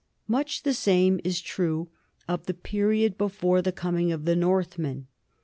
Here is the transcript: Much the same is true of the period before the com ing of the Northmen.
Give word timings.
Much 0.27 0.63
the 0.63 0.73
same 0.73 1.19
is 1.23 1.39
true 1.41 1.89
of 2.27 2.47
the 2.47 2.55
period 2.55 3.19
before 3.19 3.61
the 3.61 3.71
com 3.71 3.97
ing 3.99 4.11
of 4.11 4.25
the 4.25 4.35
Northmen. 4.35 5.05